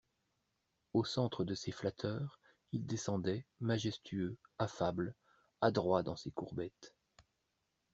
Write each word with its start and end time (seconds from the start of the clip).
Au 0.93 1.03
centre 1.03 1.43
de 1.43 1.53
ses 1.53 1.71
flatteurs, 1.71 2.39
il 2.71 2.87
descendait, 2.87 3.45
majestueux, 3.59 4.35
affable, 4.57 5.13
adroit 5.61 6.01
dans 6.01 6.15
ses 6.15 6.31
courbettes. 6.31 6.95